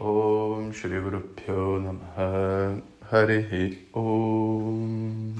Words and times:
Om 0.00 0.72
Shri 0.72 1.00
Guru 1.00 1.20
Pyo 1.34 1.80
Namaha 1.80 2.80
Harihi 3.10 3.88
Om 3.92 5.34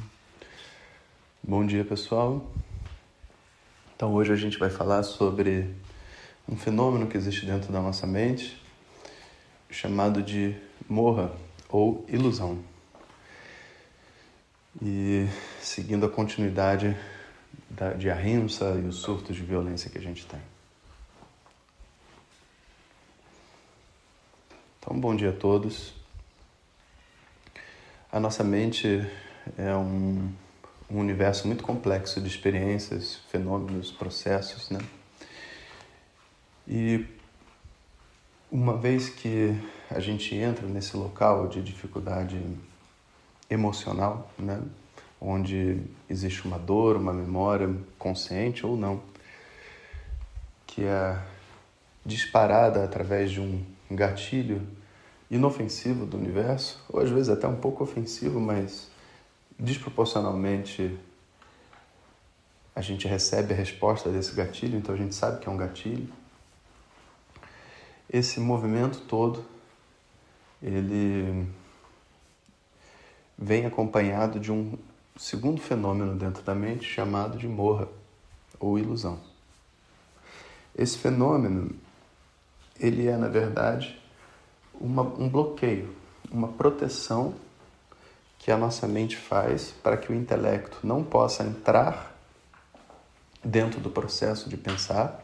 Bom 1.41 1.65
dia 1.65 1.85
pessoal. 1.85 2.45
Então 3.95 4.13
hoje 4.15 4.33
a 4.33 4.37
gente 4.37 4.59
vai 4.59 4.69
falar 4.69 5.05
sobre 5.05 5.73
um 6.49 6.57
fenômeno 6.57 7.07
que 7.07 7.17
existe 7.17 7.47
dentro 7.47 7.73
da 7.73 7.81
nossa 7.81 8.05
mente 8.05 8.61
chamado 9.71 10.25
de 10.25 10.57
morra 10.89 11.31
ou 11.69 12.05
ilusão. 12.09 12.59
E 14.83 15.29
seguindo 15.63 16.05
a 16.05 16.11
continuidade 16.11 16.97
de 17.97 18.11
ahimsa 18.11 18.77
e 18.83 18.89
os 18.89 18.97
surtos 18.97 19.37
de 19.37 19.43
violência 19.45 19.89
que 19.89 19.99
a 19.99 20.03
gente 20.03 20.27
tem. 20.27 20.41
Então, 24.99 25.11
bom 25.11 25.17
dia 25.17 25.31
a 25.31 25.33
todos. 25.33 25.93
A 28.11 28.19
nossa 28.19 28.43
mente 28.43 29.09
é 29.57 29.73
um, 29.77 30.29
um 30.91 30.99
universo 30.99 31.47
muito 31.47 31.63
complexo 31.63 32.21
de 32.21 32.27
experiências, 32.27 33.15
fenômenos, 33.31 33.93
processos, 33.93 34.71
né? 34.71 34.81
E 36.67 37.07
uma 38.51 38.77
vez 38.77 39.09
que 39.09 39.55
a 39.89 40.01
gente 40.01 40.35
entra 40.35 40.67
nesse 40.67 40.97
local 40.97 41.47
de 41.47 41.63
dificuldade 41.63 42.43
emocional, 43.49 44.29
né? 44.37 44.61
onde 45.21 45.81
existe 46.11 46.45
uma 46.45 46.59
dor, 46.59 46.97
uma 46.97 47.13
memória 47.13 47.73
consciente 48.01 48.67
ou 48.67 48.77
não, 48.77 49.01
que 50.67 50.83
é 50.83 51.17
disparada 52.05 52.83
através 52.83 53.31
de 53.31 53.41
um 53.41 53.65
gatilho 53.93 54.77
inofensivo 55.31 56.07
do 56.07 56.17
universo, 56.17 56.83
ou 56.89 57.01
às 57.01 57.11
vezes 57.11 57.29
até 57.29 57.47
um 57.47 57.57
pouco 57.57 57.85
ofensivo, 57.85 58.41
mas 58.41 58.89
desproporcionalmente 59.59 60.99
a 62.75 62.81
gente 62.81 63.09
recebe 63.09 63.53
a 63.53 63.57
resposta 63.57 64.09
desse 64.09 64.35
gatilho, 64.35 64.79
então 64.79 64.95
a 64.95 64.99
gente 64.99 65.15
sabe 65.15 65.41
que 65.41 65.49
é 65.49 65.53
um 65.53 65.57
gatilho. 65.57 66.09
Esse 68.09 68.41
movimento 68.41 69.01
todo, 69.01 69.45
ele 70.63 71.47
vem 73.37 73.67
acompanhado 73.67 74.41
de 74.41 74.51
um 74.51 74.79
segundo 75.17 75.61
fenômeno 75.61 76.15
dentro 76.17 76.43
da 76.43 76.55
mente 76.55 76.85
chamado 76.85 77.37
de 77.37 77.47
morra 77.47 77.89
ou 78.59 78.79
ilusão. 78.79 79.21
Esse 80.77 80.97
fenômeno, 80.97 81.75
ele 82.79 83.09
é 83.09 83.17
na 83.17 83.29
verdade 83.29 84.01
uma, 84.81 85.03
um 85.03 85.29
bloqueio, 85.29 85.95
uma 86.31 86.49
proteção 86.49 87.35
que 88.39 88.51
a 88.51 88.57
nossa 88.57 88.87
mente 88.87 89.17
faz 89.17 89.73
para 89.83 89.97
que 89.97 90.13
o 90.13 90.15
intelecto 90.15 90.79
não 90.85 91.03
possa 91.03 91.43
entrar 91.43 92.17
dentro 93.45 93.81
do 93.81 93.91
processo 93.91 94.49
de 94.49 94.57
pensar 94.57 95.23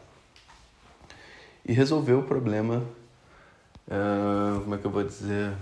e 1.65 1.73
resolver 1.73 2.13
o 2.13 2.23
problema. 2.23 2.83
Uh, 3.87 4.61
como 4.61 4.75
é 4.75 4.77
que 4.77 4.85
eu 4.85 4.91
vou 4.91 5.03
dizer? 5.03 5.53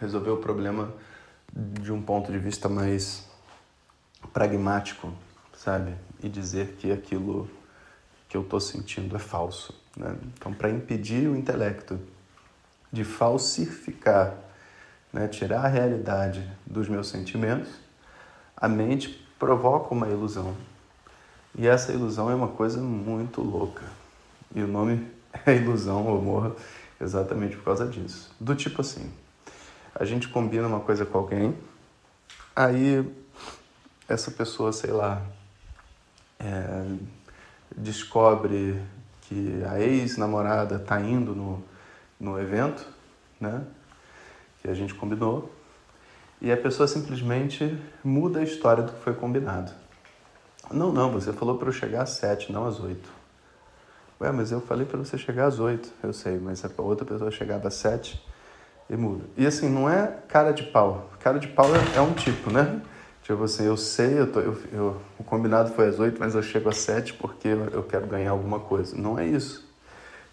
Resolver 0.00 0.30
o 0.30 0.36
problema 0.38 0.92
de 1.52 1.92
um 1.92 2.02
ponto 2.02 2.30
de 2.30 2.38
vista 2.38 2.68
mais 2.68 3.26
pragmático, 4.32 5.12
sabe? 5.54 5.94
E 6.22 6.28
dizer 6.28 6.76
que 6.78 6.92
aquilo 6.92 7.48
que 8.28 8.36
eu 8.36 8.42
estou 8.42 8.60
sentindo 8.60 9.16
é 9.16 9.18
falso. 9.18 9.74
Né? 9.96 10.16
Então, 10.34 10.52
para 10.52 10.70
impedir 10.70 11.28
o 11.28 11.36
intelecto 11.36 11.98
de 12.92 13.04
falsificar, 13.04 14.34
né, 15.12 15.28
tirar 15.28 15.64
a 15.64 15.68
realidade 15.68 16.48
dos 16.66 16.88
meus 16.88 17.08
sentimentos, 17.08 17.70
a 18.56 18.68
mente 18.68 19.08
provoca 19.38 19.94
uma 19.94 20.08
ilusão. 20.08 20.54
E 21.54 21.66
essa 21.66 21.92
ilusão 21.92 22.30
é 22.30 22.34
uma 22.34 22.48
coisa 22.48 22.80
muito 22.80 23.40
louca. 23.40 23.84
E 24.54 24.62
o 24.62 24.66
nome 24.66 25.06
é 25.44 25.54
ilusão 25.54 26.06
ou 26.06 26.20
morra 26.20 26.52
exatamente 27.00 27.56
por 27.56 27.64
causa 27.64 27.86
disso. 27.86 28.34
Do 28.40 28.54
tipo 28.54 28.80
assim, 28.80 29.10
a 29.94 30.04
gente 30.04 30.28
combina 30.28 30.66
uma 30.66 30.80
coisa 30.80 31.04
com 31.04 31.18
alguém, 31.18 31.56
aí 32.54 33.06
essa 34.08 34.30
pessoa, 34.30 34.72
sei 34.72 34.92
lá, 34.92 35.22
é, 36.38 36.86
descobre 37.76 38.80
que 39.22 39.62
a 39.68 39.80
ex-namorada 39.80 40.76
está 40.76 41.00
indo 41.00 41.34
no, 41.34 41.62
no 42.18 42.40
evento, 42.40 42.86
né? 43.40 43.64
Que 44.60 44.68
a 44.68 44.74
gente 44.74 44.94
combinou. 44.94 45.52
E 46.40 46.52
a 46.52 46.56
pessoa 46.56 46.86
simplesmente 46.86 47.78
muda 48.04 48.40
a 48.40 48.42
história 48.42 48.82
do 48.82 48.92
que 48.92 49.00
foi 49.00 49.14
combinado. 49.14 49.72
Não, 50.70 50.92
não, 50.92 51.10
você 51.10 51.32
falou 51.32 51.56
para 51.56 51.68
eu 51.68 51.72
chegar 51.72 52.02
às 52.02 52.10
sete, 52.10 52.52
não 52.52 52.66
às 52.66 52.80
oito. 52.80 53.08
Ué, 54.20 54.32
mas 54.32 54.50
eu 54.50 54.60
falei 54.60 54.86
para 54.86 54.98
você 54.98 55.16
chegar 55.16 55.46
às 55.46 55.58
oito, 55.58 55.90
eu 56.02 56.12
sei, 56.12 56.38
mas 56.38 56.64
a 56.64 56.82
outra 56.82 57.04
pessoa 57.04 57.30
chegava 57.30 57.68
às 57.68 57.74
sete 57.74 58.22
e 58.88 58.96
muda. 58.96 59.24
E 59.36 59.46
assim, 59.46 59.68
não 59.68 59.88
é 59.88 60.18
cara 60.28 60.52
de 60.52 60.62
pau. 60.64 61.10
Cara 61.20 61.38
de 61.38 61.48
pau 61.48 61.66
é, 61.74 61.98
é 61.98 62.00
um 62.00 62.14
tipo, 62.14 62.50
né? 62.50 62.80
Tipo 63.22 63.44
assim, 63.44 63.64
eu 63.64 63.76
sei, 63.76 64.20
eu 64.20 64.32
tô, 64.32 64.40
eu, 64.40 64.62
eu, 64.72 65.00
o 65.18 65.24
combinado 65.24 65.72
foi 65.72 65.88
às 65.88 65.98
oito, 65.98 66.18
mas 66.18 66.34
eu 66.34 66.42
chego 66.42 66.68
às 66.68 66.78
sete 66.78 67.12
porque 67.14 67.48
eu 67.48 67.82
quero 67.82 68.06
ganhar 68.06 68.30
alguma 68.30 68.60
coisa. 68.60 68.96
Não 68.96 69.18
é 69.18 69.26
isso, 69.26 69.68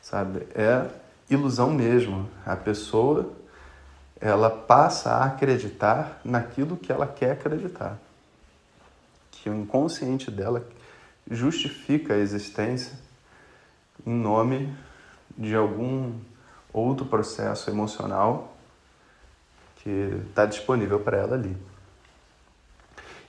sabe? 0.01 0.47
É 0.55 0.87
ilusão 1.29 1.71
mesmo. 1.71 2.29
A 2.45 2.55
pessoa 2.55 3.31
ela 4.19 4.49
passa 4.49 5.11
a 5.11 5.25
acreditar 5.25 6.21
naquilo 6.23 6.77
que 6.77 6.91
ela 6.91 7.05
quer 7.05 7.31
acreditar. 7.31 7.97
Que 9.31 9.49
o 9.49 9.55
inconsciente 9.55 10.31
dela 10.31 10.65
justifica 11.29 12.13
a 12.13 12.17
existência 12.17 12.97
em 14.05 14.13
nome 14.13 14.73
de 15.37 15.55
algum 15.55 16.13
outro 16.71 17.05
processo 17.05 17.69
emocional 17.69 18.55
que 19.77 20.21
está 20.29 20.45
disponível 20.45 20.99
para 20.99 21.17
ela 21.17 21.35
ali. 21.35 21.57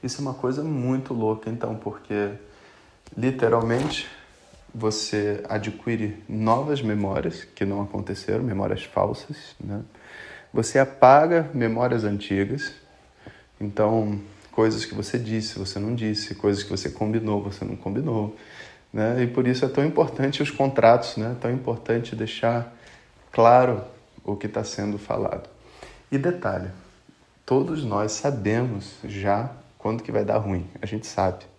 Isso 0.02 0.20
é 0.20 0.22
uma 0.22 0.34
coisa 0.34 0.62
muito 0.62 1.12
louca, 1.12 1.50
então, 1.50 1.74
porque 1.76 2.34
literalmente 3.16 4.08
você 4.74 5.42
adquire 5.48 6.20
novas 6.28 6.82
memórias 6.82 7.44
que 7.44 7.64
não 7.64 7.80
aconteceram, 7.80 8.42
memórias 8.42 8.82
falsas, 8.82 9.54
né? 9.60 9.82
Você 10.52 10.78
apaga 10.78 11.48
memórias 11.54 12.04
antigas, 12.04 12.72
então 13.60 14.20
coisas 14.50 14.84
que 14.84 14.94
você 14.94 15.18
disse, 15.18 15.58
você 15.58 15.78
não 15.78 15.94
disse, 15.94 16.34
coisas 16.34 16.62
que 16.62 16.70
você 16.70 16.90
combinou, 16.90 17.42
você 17.42 17.64
não 17.64 17.76
combinou, 17.76 18.36
né? 18.92 19.22
E 19.22 19.26
por 19.26 19.46
isso 19.46 19.64
é 19.64 19.68
tão 19.68 19.84
importante 19.84 20.42
os 20.42 20.50
contratos, 20.50 21.16
né? 21.16 21.36
Tão 21.40 21.52
importante 21.52 22.16
deixar 22.16 22.74
claro 23.30 23.82
o 24.24 24.34
que 24.34 24.46
está 24.46 24.64
sendo 24.64 24.98
falado. 24.98 25.48
E 26.10 26.18
detalhe, 26.18 26.70
todos 27.46 27.84
nós 27.84 28.12
sabemos 28.12 28.96
já 29.04 29.50
quando 29.78 30.02
que 30.02 30.10
vai 30.10 30.24
dar 30.24 30.38
ruim, 30.38 30.66
a 30.80 30.86
gente 30.86 31.06
sabe. 31.06 31.53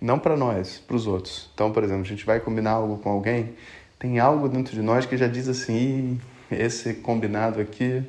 Não 0.00 0.18
para 0.18 0.36
nós, 0.36 0.78
para 0.78 0.96
os 0.96 1.06
outros. 1.06 1.48
Então, 1.54 1.72
por 1.72 1.82
exemplo, 1.82 2.02
a 2.02 2.06
gente 2.06 2.24
vai 2.24 2.40
combinar 2.40 2.72
algo 2.72 2.98
com 2.98 3.10
alguém, 3.10 3.54
tem 3.98 4.18
algo 4.18 4.48
dentro 4.48 4.74
de 4.74 4.82
nós 4.82 5.06
que 5.06 5.16
já 5.16 5.26
diz 5.26 5.48
assim, 5.48 6.20
esse 6.50 6.94
combinado 6.94 7.60
aqui 7.60 8.04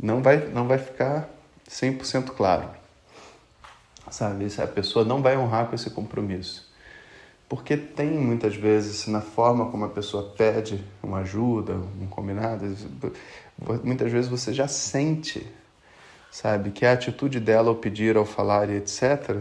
não 0.00 0.22
vai, 0.22 0.38
não 0.48 0.66
vai 0.66 0.78
ficar 0.78 1.28
100% 1.68 2.30
claro. 2.30 2.68
Sabe, 4.10 4.48
a 4.58 4.66
pessoa 4.66 5.04
não 5.04 5.22
vai 5.22 5.36
honrar 5.36 5.66
com 5.66 5.74
esse 5.74 5.88
compromisso. 5.90 6.68
Porque 7.48 7.76
tem 7.76 8.10
muitas 8.10 8.56
vezes, 8.56 9.06
na 9.06 9.20
forma 9.20 9.70
como 9.70 9.84
a 9.84 9.88
pessoa 9.88 10.34
pede 10.36 10.84
uma 11.02 11.18
ajuda, 11.18 11.74
um 12.00 12.06
combinado, 12.06 12.64
muitas 13.84 14.10
vezes 14.10 14.28
você 14.30 14.52
já 14.52 14.66
sente, 14.66 15.46
sabe, 16.30 16.70
que 16.70 16.86
a 16.86 16.92
atitude 16.92 17.38
dela 17.38 17.68
ao 17.68 17.76
pedir, 17.76 18.16
ao 18.16 18.24
falar 18.24 18.68
e 18.68 18.76
etc., 18.76 19.36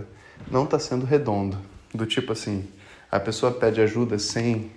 não 0.49 0.63
está 0.63 0.77
sendo 0.77 1.05
redondo. 1.05 1.57
Do 1.93 2.05
tipo 2.05 2.31
assim, 2.31 2.67
a 3.11 3.19
pessoa 3.19 3.51
pede 3.51 3.81
ajuda 3.81 4.19
sem, 4.19 4.71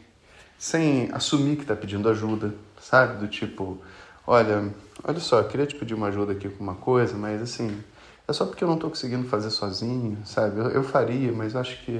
sem 0.58 1.10
assumir 1.12 1.56
que 1.56 1.62
está 1.62 1.76
pedindo 1.76 2.08
ajuda, 2.08 2.54
sabe? 2.80 3.18
Do 3.18 3.28
tipo, 3.28 3.78
olha, 4.26 4.72
olha 5.04 5.20
só, 5.20 5.40
eu 5.40 5.48
queria 5.48 5.66
te 5.66 5.74
pedir 5.74 5.94
uma 5.94 6.08
ajuda 6.08 6.32
aqui 6.32 6.48
com 6.48 6.62
uma 6.62 6.74
coisa, 6.74 7.16
mas 7.16 7.42
assim, 7.42 7.82
é 8.26 8.32
só 8.32 8.46
porque 8.46 8.64
eu 8.64 8.68
não 8.68 8.76
estou 8.76 8.88
conseguindo 8.88 9.28
fazer 9.28 9.50
sozinho, 9.50 10.18
sabe? 10.24 10.58
Eu, 10.58 10.68
eu 10.70 10.82
faria, 10.82 11.32
mas 11.32 11.54
acho 11.54 11.84
que 11.84 11.98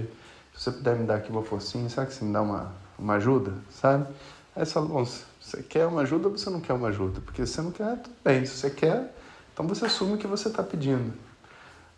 se 0.55 0.65
você 0.65 0.71
puder 0.71 0.97
me 0.97 1.07
dar 1.07 1.17
aqui 1.17 1.31
uma 1.31 1.43
forcinha, 1.43 1.89
será 1.89 2.07
que 2.07 2.15
você 2.15 2.25
me 2.25 2.33
dá 2.33 2.43
uma, 2.43 2.73
uma 2.99 3.15
ajuda, 3.15 3.53
sabe? 3.71 4.07
Aí 4.55 4.65
você 4.65 4.73
fala, 4.73 4.87
bom, 4.87 5.05
você 5.05 5.63
quer 5.63 5.87
uma 5.87 6.03
ajuda 6.03 6.29
ou 6.29 6.37
você 6.37 6.49
não 6.51 6.61
quer 6.61 6.75
uma 6.75 6.89
ajuda? 6.89 7.21
Porque 7.21 7.45
se 7.47 7.55
você 7.55 7.63
não 7.63 7.71
quer, 7.73 7.97
tudo 7.97 8.15
bem. 8.23 8.45
Se 8.45 8.57
você 8.57 8.71
quer, 8.71 9.15
então 9.53 9.67
você 9.67 9.87
assume 9.87 10.15
o 10.15 10.19
que 10.19 10.27
você 10.27 10.49
está 10.49 10.63
pedindo. 10.63 11.13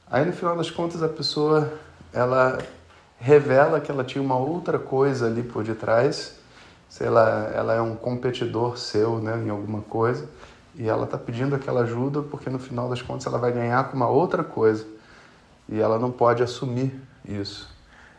Aí 0.07 0.25
no 0.25 0.33
final 0.33 0.57
das 0.57 0.71
contas 0.71 1.03
a 1.03 1.09
pessoa, 1.09 1.73
ela 2.13 2.59
revela 3.19 3.81
que 3.81 3.91
ela 3.91 4.05
tinha 4.05 4.23
uma 4.23 4.37
outra 4.37 4.79
coisa 4.79 5.27
ali 5.27 5.43
por 5.43 5.65
detrás, 5.65 6.37
sei 6.89 7.09
lá, 7.09 7.51
ela 7.55 7.75
é 7.75 7.81
um 7.81 7.97
competidor 7.97 8.79
seu, 8.79 9.19
né, 9.19 9.43
em 9.45 9.51
alguma 9.51 9.83
coisa, 9.83 10.29
e 10.75 10.89
ela 10.89 11.05
está 11.05 11.17
pedindo 11.17 11.55
aquela 11.55 11.83
ajuda 11.83 12.23
porque 12.23 12.51
no 12.51 12.59
final 12.59 12.89
das 12.89 13.01
contas 13.01 13.27
ela 13.27 13.39
vai 13.39 13.53
ganhar 13.53 13.91
com 13.91 13.97
uma 13.97 14.09
outra 14.09 14.43
coisa. 14.43 14.87
E 15.69 15.81
ela 15.81 15.99
não 15.99 16.11
pode 16.11 16.43
assumir 16.43 16.95
isso. 17.25 17.69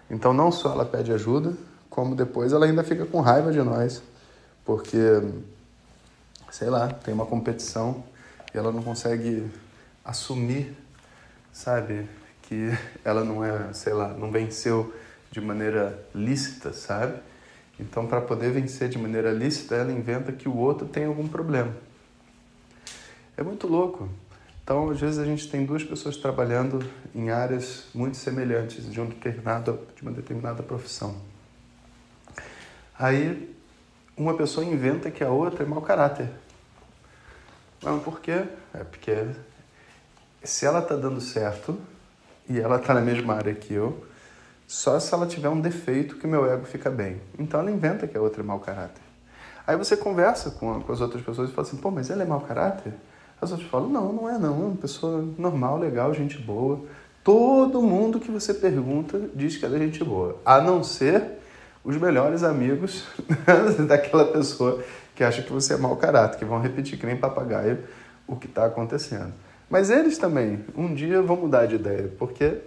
Então 0.10 0.34
não 0.34 0.52
só 0.52 0.72
ela 0.72 0.86
pede 0.86 1.12
ajuda, 1.12 1.54
como 1.90 2.16
depois 2.16 2.54
ela 2.54 2.66
ainda 2.66 2.84
fica 2.84 3.06
com 3.06 3.22
raiva 3.22 3.52
de 3.52 3.62
nós, 3.62 4.02
porque 4.64 4.98
sei 6.50 6.70
lá, 6.70 6.88
tem 6.88 7.14
uma 7.14 7.26
competição 7.26 8.04
e 8.54 8.58
ela 8.58 8.72
não 8.72 8.82
consegue 8.82 9.46
assumir, 10.04 10.76
sabe, 11.52 12.08
que 12.48 12.70
ela 13.04 13.24
não 13.24 13.44
é, 13.44 13.74
sei 13.74 13.94
lá, 13.94 14.10
não 14.10 14.32
venceu 14.32 14.94
de 15.32 15.42
maneira 15.42 16.00
lícita, 16.14 16.72
sabe? 16.74 17.20
Então, 17.80 18.08
para 18.08 18.22
poder 18.22 18.52
vencer 18.52 18.88
de 18.88 18.98
maneira 18.98 19.32
lícita, 19.32 19.76
ela 19.76 19.92
inventa 19.92 20.32
que 20.32 20.48
o 20.48 20.56
outro 20.56 20.88
tem 20.88 21.06
algum 21.06 21.28
problema. 21.28 21.76
É 23.36 23.44
muito 23.44 23.68
louco. 23.68 24.08
Então, 24.64 24.90
às 24.90 25.00
vezes 25.00 25.20
a 25.20 25.26
gente 25.26 25.50
tem 25.50 25.66
duas 25.66 25.84
pessoas 25.84 26.16
trabalhando 26.18 26.80
em 27.14 27.30
áreas 27.30 27.86
muito 27.94 28.18
semelhantes 28.18 28.90
de, 28.90 29.02
um 29.02 29.08
determinado, 29.08 29.80
de 29.96 30.02
uma 30.02 30.12
determinada 30.12 30.64
profissão. 30.64 31.16
Aí, 32.98 33.54
uma 34.16 34.36
pessoa 34.38 34.66
inventa 34.66 35.12
que 35.12 35.24
a 35.24 35.30
outra 35.30 35.64
é 35.64 35.68
mau 35.68 35.82
caráter. 35.82 36.30
Não, 37.84 38.00
por 38.00 38.22
quê? 38.22 38.46
É 38.74 38.84
porque 38.84 39.28
se 40.44 40.66
ela 40.66 40.80
está 40.80 40.96
dando 40.96 41.20
certo 41.20 41.78
e 42.50 42.60
ela 42.60 42.78
está 42.78 42.94
na 42.94 43.02
mesma 43.02 43.34
área 43.34 43.54
que 43.54 43.74
eu, 43.74 44.06
só 44.68 45.00
se 45.00 45.14
ela 45.14 45.28
tiver 45.28 45.50
um 45.50 45.60
defeito 45.60 46.16
que 46.18 46.26
meu 46.26 46.52
ego 46.52 46.66
fica 46.66 46.90
bem. 46.90 47.22
Então 47.38 47.60
ela 47.60 47.72
inventa 47.72 48.08
que 48.08 48.18
a 48.18 48.22
outra 48.22 48.42
é 48.42 48.46
mau 48.46 48.60
caráter. 48.60 49.02
Aí 49.68 49.76
você 49.76 49.98
conversa 49.98 50.52
com, 50.52 50.82
com 50.82 50.92
as 50.92 51.02
outras 51.02 51.24
pessoas 51.24 51.50
e 51.50 51.54
fala 51.54 51.68
assim, 51.68 51.78
pô, 51.78 51.90
mas 51.90 52.10
ela 52.10 52.24
é 52.24 52.26
mau 52.26 52.42
caráter? 52.42 52.94
As 53.42 53.52
outras 53.52 53.70
falam, 53.70 53.90
não, 53.90 54.14
não 54.14 54.30
é 54.30 54.38
não, 54.38 54.54
é 54.54 54.66
uma 54.66 54.76
pessoa 54.76 55.28
normal, 55.38 55.78
legal, 55.78 56.14
gente 56.14 56.38
boa. 56.38 56.82
Todo 57.24 57.82
mundo 57.82 58.20
que 58.20 58.32
você 58.32 58.54
pergunta 58.54 59.20
diz 59.34 59.58
que 59.58 59.66
ela 59.66 59.76
é 59.76 59.80
gente 59.80 60.04
boa, 60.04 60.38
a 60.46 60.62
não 60.62 60.84
ser 60.84 61.24
os 61.84 61.98
melhores 61.98 62.44
amigos 62.44 63.04
daquela 63.88 64.26
pessoa 64.26 64.84
que 65.16 65.24
acha 65.24 65.42
que 65.42 65.52
você 65.52 65.74
é 65.74 65.78
mau 65.78 65.96
caráter, 65.96 66.38
que 66.38 66.46
vão 66.46 66.60
repetir 66.60 67.00
que 67.00 67.06
nem 67.06 67.16
papagaio 67.16 67.80
o 68.28 68.36
que 68.36 68.48
está 68.48 68.66
acontecendo. 68.66 69.34
Mas 69.70 69.90
eles 69.90 70.18
também, 70.18 70.64
um 70.76 70.94
dia 70.94 71.22
vão 71.22 71.36
mudar 71.36 71.66
de 71.66 71.76
ideia, 71.76 72.12
porque 72.20 72.60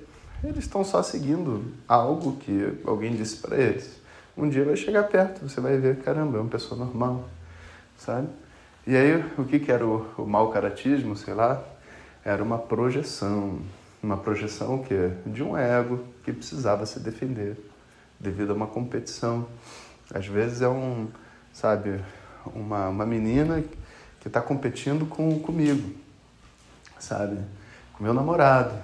eles 0.43 0.59
estão 0.59 0.85
só 0.85 1.03
seguindo 1.03 1.65
algo 1.87 2.37
que 2.37 2.79
alguém 2.85 3.15
disse 3.15 3.37
para 3.37 3.57
eles. 3.57 3.99
Um 4.37 4.49
dia 4.49 4.65
vai 4.65 4.77
chegar 4.77 5.05
perto, 5.05 5.49
você 5.49 5.61
vai 5.61 5.77
ver, 5.79 5.99
caramba, 5.99 6.39
é 6.39 6.41
uma 6.41 6.51
pessoa 6.51 6.79
normal, 6.79 7.29
sabe? 7.97 8.29
E 8.87 8.97
aí, 8.97 9.23
o 9.37 9.45
que, 9.45 9.59
que 9.59 9.71
era 9.71 9.87
o, 9.87 10.07
o 10.17 10.27
mau 10.27 10.51
caratismo, 10.51 11.17
sei 11.17 11.35
lá? 11.35 11.63
Era 12.25 12.43
uma 12.43 12.59
projeção. 12.59 13.59
Uma 14.03 14.17
projeção 14.17 14.77
o 14.77 14.85
quê? 14.85 15.11
De 15.27 15.43
um 15.43 15.57
ego 15.57 16.05
que 16.25 16.33
precisava 16.33 16.87
se 16.87 17.01
defender 17.01 17.57
devido 18.19 18.53
a 18.53 18.55
uma 18.55 18.67
competição. 18.67 19.47
Às 20.15 20.27
vezes 20.27 20.63
é 20.63 20.69
um, 20.69 21.09
sabe, 21.53 22.01
uma, 22.47 22.89
uma 22.89 23.05
menina 23.05 23.63
que 24.21 24.29
está 24.29 24.41
competindo 24.41 25.05
com, 25.05 25.39
comigo, 25.41 25.95
sabe? 26.99 27.39
Com 27.93 28.05
meu 28.05 28.15
namorado. 28.15 28.75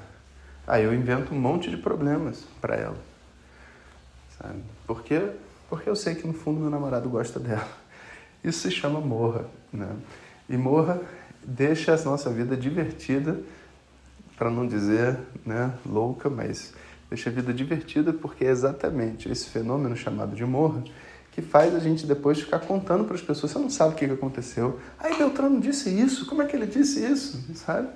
Aí 0.66 0.84
eu 0.84 0.94
invento 0.94 1.34
um 1.34 1.38
monte 1.38 1.70
de 1.70 1.76
problemas 1.76 2.44
para 2.60 2.74
ela, 2.74 2.96
sabe? 4.38 4.62
Porque, 4.86 5.30
porque 5.68 5.88
eu 5.88 5.96
sei 5.96 6.14
que 6.14 6.26
no 6.26 6.32
fundo 6.32 6.60
meu 6.60 6.70
namorado 6.70 7.08
gosta 7.08 7.38
dela. 7.38 7.68
Isso 8.42 8.60
se 8.60 8.70
chama 8.70 9.00
morra. 9.00 9.46
Né? 9.72 9.88
E 10.48 10.56
morra 10.56 11.00
deixa 11.42 11.94
a 11.94 12.02
nossa 12.02 12.30
vida 12.30 12.56
divertida, 12.56 13.38
para 14.36 14.50
não 14.50 14.66
dizer 14.66 15.18
né, 15.44 15.72
louca, 15.86 16.28
mas 16.28 16.74
deixa 17.08 17.30
a 17.30 17.32
vida 17.32 17.52
divertida 17.52 18.12
porque 18.12 18.44
é 18.44 18.50
exatamente 18.50 19.30
esse 19.30 19.48
fenômeno 19.48 19.96
chamado 19.96 20.34
de 20.34 20.44
morra 20.44 20.82
que 21.34 21.42
faz 21.42 21.74
a 21.74 21.80
gente 21.80 22.06
depois 22.06 22.40
ficar 22.40 22.60
contando 22.60 23.04
para 23.04 23.16
as 23.16 23.20
pessoas. 23.20 23.50
Você 23.50 23.58
não 23.58 23.68
sabe 23.68 23.94
o 23.94 23.96
que 23.96 24.04
aconteceu. 24.04 24.78
Aí 24.96 25.16
Beltrano 25.16 25.60
disse 25.60 25.90
isso, 25.90 26.26
como 26.26 26.42
é 26.42 26.46
que 26.46 26.54
ele 26.54 26.64
disse 26.66 27.04
isso, 27.04 27.44
sabe? 27.56 27.88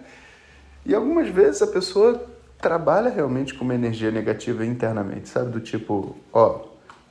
E 0.85 0.93
algumas 0.93 1.29
vezes 1.29 1.63
a 1.63 1.69
pessoa 1.69 2.27
trabalha 2.61 3.09
realmente 3.09 3.55
com 3.55 3.65
uma 3.65 3.77
energia 3.77 4.11
negativa 4.11 4.67
internamente, 4.67 5.29
sabe? 5.29 5.53
Do 5.53 5.61
tipo, 5.61 6.17
ó, 6.33 6.65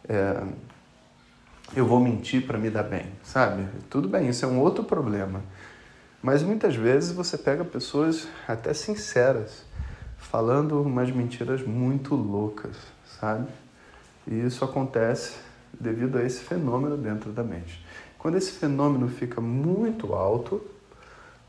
é, 0.10 0.44
eu 1.74 1.86
vou 1.86 2.02
mentir 2.02 2.46
para 2.46 2.58
me 2.58 2.70
dar 2.70 2.84
bem, 2.84 3.06
sabe? 3.24 3.66
Tudo 3.90 4.10
bem, 4.10 4.28
isso 4.28 4.44
é 4.44 4.50
um 4.50 4.60
outro 4.60 4.84
problema. 4.84 5.42
Mas 6.22 6.44
muitas 6.44 6.76
vezes 6.76 7.14
você 7.14 7.38
pega 7.38 7.64
pessoas 7.64 8.28
até 8.46 8.74
sinceras, 8.74 9.64
falando 10.18 10.82
umas 10.82 11.10
mentiras 11.10 11.62
muito 11.66 12.16
loucas, 12.16 12.76
sabe? 13.18 13.48
E 14.28 14.46
isso 14.46 14.66
acontece 14.66 15.47
devido 15.80 16.18
a 16.18 16.24
esse 16.24 16.42
fenômeno 16.42 16.98
dentro 16.98 17.31
da 17.31 17.44
mente. 17.44 17.84
Quando 18.18 18.36
esse 18.36 18.52
fenômeno 18.52 19.08
fica 19.08 19.40
muito 19.40 20.14
alto, 20.14 20.62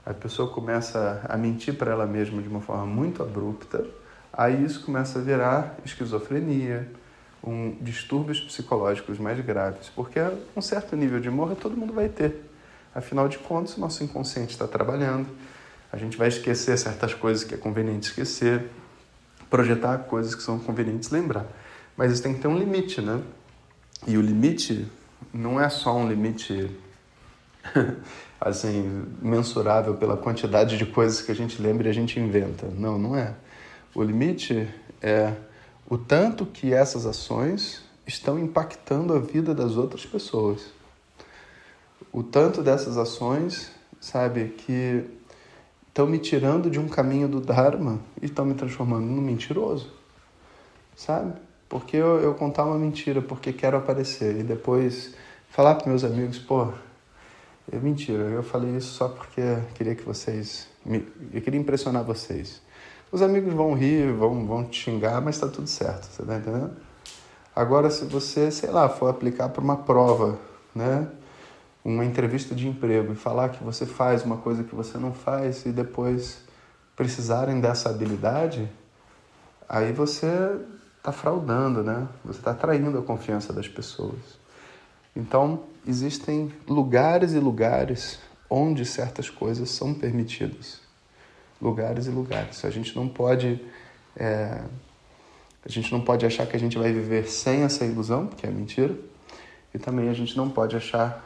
a 0.05 0.15
pessoa 0.15 0.51
começa 0.51 1.21
a 1.29 1.37
mentir 1.37 1.75
para 1.75 1.93
ela 1.93 2.07
mesma 2.07 2.41
de 2.41 2.49
uma 2.49 2.61
forma 2.61 2.87
muito 2.87 3.23
abrupta, 3.23 3.85
aí 4.33 4.65
isso 4.65 4.85
começa 4.85 5.19
a 5.19 5.23
virar 5.23 5.77
esquizofrenia, 5.85 6.91
um 7.43 7.77
distúrbios 7.81 8.41
psicológicos 8.41 9.19
mais 9.19 9.39
graves, 9.45 9.91
porque 9.95 10.19
um 10.57 10.61
certo 10.61 10.97
nível 10.97 11.21
de 11.21 11.31
morra 11.31 11.55
todo 11.55 11.77
mundo 11.77 11.93
vai 11.93 12.09
ter. 12.09 12.45
Afinal 12.95 13.29
de 13.29 13.39
contas, 13.39 13.77
o 13.77 13.81
nosso 13.81 14.03
inconsciente 14.03 14.53
está 14.53 14.67
trabalhando, 14.67 15.29
a 15.93 15.97
gente 15.97 16.17
vai 16.17 16.29
esquecer 16.29 16.77
certas 16.79 17.15
coisas 17.15 17.45
que 17.45 17.55
é 17.55 17.59
conveniente 17.59 18.09
esquecer, 18.09 18.71
projetar 19.49 19.99
coisas 19.99 20.35
que 20.35 20.43
são 20.43 20.59
convenientes 20.59 21.11
lembrar. 21.11 21.47
Mas 21.97 22.13
isso 22.13 22.23
tem 22.23 22.35
que 22.35 22.41
ter 22.41 22.49
um 22.49 22.59
limite, 22.59 23.01
né? 23.01 23.23
E 24.07 24.17
o 24.17 24.21
limite 24.21 24.87
não 25.33 25.61
é 25.61 25.69
só 25.69 25.97
um 25.97 26.09
limite 26.09 26.71
assim 28.41 29.07
mensurável 29.21 29.95
pela 29.95 30.17
quantidade 30.17 30.79
de 30.79 30.87
coisas 30.87 31.21
que 31.21 31.33
a 31.33 31.35
gente 31.35 31.61
lembra 31.61 31.89
e 31.89 31.91
a 31.91 31.95
gente 31.95 32.19
inventa. 32.19 32.67
Não, 32.67 32.99
não 32.99 33.17
é. 33.17 33.35
O 33.95 34.03
limite 34.03 34.69
é 35.03 35.35
o 35.89 35.99
tanto 35.99 36.47
que 36.47 36.73
essas 36.73 37.07
ações 37.07 37.83
estão 38.07 38.39
impactando 38.39 39.15
a 39.15 39.19
vida 39.19 39.55
das 39.55 39.77
outras 39.77 40.05
pessoas. 40.07 40.67
O 42.13 42.23
tanto 42.23 42.63
dessas 42.63 42.97
ações, 42.97 43.71
sabe, 44.01 44.49
que 44.51 45.05
estão 45.89 46.07
me 46.07 46.19
tirando 46.19 46.71
de 46.71 46.79
um 46.79 46.89
caminho 46.89 47.29
do 47.29 47.41
Dharma 47.41 48.01
e 48.23 48.27
estão 48.27 48.45
me 48.45 48.55
transformando 48.55 49.05
num 49.05 49.21
mentiroso, 49.21 49.93
sabe? 50.97 51.35
Porque 51.69 51.97
eu, 51.97 52.21
eu 52.21 52.35
contar 52.35 52.65
uma 52.65 52.79
mentira 52.79 53.21
porque 53.21 53.53
quero 53.53 53.77
aparecer 53.77 54.37
e 54.37 54.43
depois 54.43 55.15
falar 55.51 55.75
para 55.75 55.89
meus 55.89 56.05
amigos, 56.05 56.39
pô, 56.39 56.73
é 57.71 57.77
mentira, 57.77 58.25
eu 58.25 58.43
falei 58.43 58.77
isso 58.77 58.95
só 58.95 59.09
porque 59.09 59.43
queria 59.75 59.95
que 59.95 60.03
vocês, 60.03 60.67
me, 60.85 61.07
eu 61.33 61.43
queria 61.43 61.61
impressionar 61.61 62.03
vocês. 62.03 62.63
Os 63.13 63.21
amigos 63.21 63.53
vão 63.53 63.75
rir, 63.75 64.13
vão, 64.13 64.47
vão 64.47 64.65
te 64.65 64.83
xingar, 64.83 65.21
mas 65.21 65.37
está 65.37 65.49
tudo 65.49 65.67
certo, 65.67 66.05
você 66.05 66.23
está 66.23 66.37
entendendo? 66.37 66.73
Agora, 67.55 67.91
se 67.91 68.05
você, 68.05 68.51
sei 68.51 68.71
lá, 68.71 68.89
for 68.89 69.09
aplicar 69.09 69.49
para 69.49 69.63
uma 69.63 69.77
prova, 69.77 70.39
né? 70.75 71.09
uma 71.85 72.05
entrevista 72.05 72.55
de 72.55 72.69
emprego 72.69 73.13
e 73.13 73.17
falar 73.17 73.49
que 73.49 73.65
você 73.65 73.87
faz 73.87 74.25
uma 74.25 74.37
coisa 74.37 74.63
que 74.63 74.75
você 74.75 74.99
não 74.99 75.13
faz 75.13 75.65
e 75.65 75.71
depois 75.71 76.43
precisarem 76.95 77.61
dessa 77.61 77.89
habilidade, 77.89 78.71
aí 79.69 79.93
você 79.93 80.27
está 81.09 81.13
fraudando, 81.13 81.83
né? 81.83 82.07
Você 82.25 82.39
está 82.39 82.55
traindo 82.55 82.99
a 82.99 83.03
confiança 83.03 83.53
das 83.53 83.69
pessoas. 83.69 84.39
Então, 85.17 85.65
existem 85.87 86.53
lugares 86.67 87.33
e 87.33 87.39
lugares 87.39 88.19
onde 88.49 88.85
certas 88.85 89.29
coisas 89.29 89.71
são 89.71 89.95
permitidas 89.95 90.89
lugares 91.61 92.07
e 92.07 92.11
lugares. 92.11 92.65
A 92.65 92.71
gente 92.71 92.95
não 92.95 93.09
pode 93.09 93.61
é, 94.17 94.63
a 95.65 95.69
gente 95.69 95.93
não 95.93 96.01
pode 96.01 96.25
achar 96.25 96.47
que 96.47 96.57
a 96.57 96.59
gente 96.59 96.79
vai 96.79 96.93
viver 96.93 97.29
sem 97.29 97.63
essa 97.63 97.85
ilusão, 97.85 98.27
porque 98.27 98.47
é 98.47 98.51
mentira, 98.51 98.95
e 99.75 99.79
também 99.79 100.09
a 100.09 100.15
gente 100.15 100.37
não 100.37 100.49
pode 100.49 100.77
achar 100.77 101.25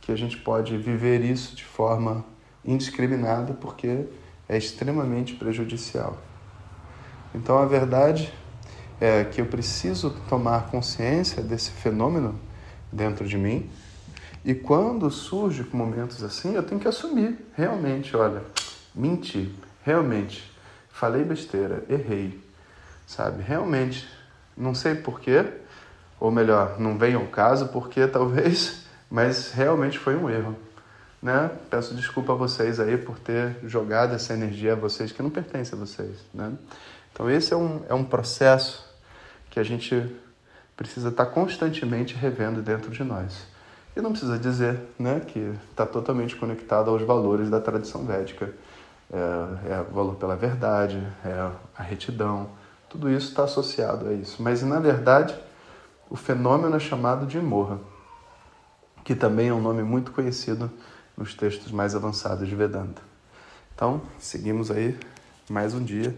que 0.00 0.12
a 0.12 0.16
gente 0.16 0.36
pode 0.36 0.76
viver 0.76 1.20
isso 1.22 1.54
de 1.54 1.64
forma 1.64 2.24
indiscriminada, 2.64 3.54
porque 3.54 4.04
é 4.48 4.56
extremamente 4.56 5.34
prejudicial. 5.34 6.18
Então 7.34 7.58
a 7.58 7.64
verdade 7.64 8.32
é 9.02 9.24
que 9.24 9.40
eu 9.40 9.46
preciso 9.46 10.10
tomar 10.28 10.68
consciência 10.68 11.42
desse 11.42 11.72
fenômeno 11.72 12.38
dentro 12.92 13.26
de 13.26 13.36
mim, 13.36 13.68
e 14.44 14.54
quando 14.54 15.10
surge 15.10 15.66
momentos 15.72 16.22
assim, 16.22 16.54
eu 16.54 16.62
tenho 16.62 16.80
que 16.80 16.86
assumir 16.86 17.36
realmente, 17.56 18.16
olha, 18.16 18.42
menti, 18.94 19.52
realmente, 19.84 20.48
falei 20.88 21.24
besteira, 21.24 21.82
errei, 21.88 22.40
sabe? 23.04 23.42
Realmente, 23.42 24.08
não 24.56 24.72
sei 24.72 24.94
porquê, 24.94 25.46
ou 26.20 26.30
melhor, 26.30 26.78
não 26.78 26.96
vem 26.96 27.14
ao 27.14 27.26
caso 27.26 27.70
porque 27.70 28.06
talvez, 28.06 28.84
mas 29.10 29.50
realmente 29.50 29.98
foi 29.98 30.14
um 30.14 30.30
erro. 30.30 30.56
Né? 31.20 31.50
Peço 31.68 31.92
desculpa 31.96 32.34
a 32.34 32.36
vocês 32.36 32.78
aí 32.78 32.96
por 32.96 33.18
ter 33.18 33.56
jogado 33.64 34.14
essa 34.14 34.32
energia 34.32 34.74
a 34.74 34.76
vocês 34.76 35.10
que 35.10 35.20
não 35.20 35.30
pertence 35.30 35.74
a 35.74 35.78
vocês. 35.78 36.18
Né? 36.32 36.52
Então, 37.12 37.28
esse 37.28 37.52
é 37.52 37.56
um, 37.56 37.82
é 37.88 37.94
um 37.94 38.04
processo 38.04 38.91
que 39.52 39.60
a 39.60 39.62
gente 39.62 40.10
precisa 40.74 41.10
estar 41.10 41.26
constantemente 41.26 42.14
revendo 42.14 42.62
dentro 42.62 42.90
de 42.90 43.04
nós. 43.04 43.46
E 43.94 44.00
não 44.00 44.10
precisa 44.10 44.38
dizer 44.38 44.80
né, 44.98 45.20
que 45.20 45.52
está 45.70 45.84
totalmente 45.84 46.34
conectado 46.34 46.90
aos 46.90 47.02
valores 47.02 47.50
da 47.50 47.60
tradição 47.60 48.06
védica. 48.06 48.50
É, 49.12 49.74
é 49.74 49.80
o 49.82 49.92
valor 49.92 50.14
pela 50.14 50.34
verdade, 50.34 51.06
é 51.22 51.50
a 51.76 51.82
retidão, 51.82 52.48
tudo 52.88 53.10
isso 53.10 53.28
está 53.28 53.44
associado 53.44 54.08
a 54.08 54.14
isso. 54.14 54.42
Mas, 54.42 54.62
na 54.62 54.80
verdade, 54.80 55.38
o 56.08 56.16
fenômeno 56.16 56.74
é 56.74 56.80
chamado 56.80 57.26
de 57.26 57.38
morra, 57.38 57.78
que 59.04 59.14
também 59.14 59.48
é 59.48 59.52
um 59.52 59.60
nome 59.60 59.82
muito 59.82 60.12
conhecido 60.12 60.70
nos 61.14 61.34
textos 61.34 61.70
mais 61.70 61.94
avançados 61.94 62.48
de 62.48 62.56
Vedanta. 62.56 63.02
Então, 63.74 64.00
seguimos 64.18 64.70
aí 64.70 64.98
mais 65.50 65.74
um 65.74 65.84
dia 65.84 66.16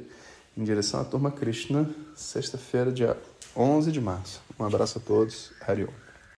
em 0.56 0.64
direção 0.64 1.00
à 1.00 1.04
turma 1.04 1.30
Krishna, 1.30 1.88
sexta-feira, 2.14 2.92
dia 2.92 3.16
11 3.56 3.90
de 3.90 4.00
março. 4.00 4.40
Um 4.58 4.64
abraço 4.64 4.98
a 4.98 5.00
todos. 5.00 5.52
Hariom. 5.60 6.03